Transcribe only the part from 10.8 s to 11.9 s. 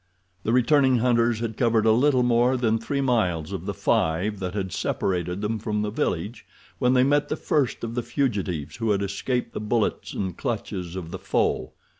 of the foe.